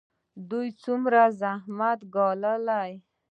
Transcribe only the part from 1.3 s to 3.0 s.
زحمت ګالي؟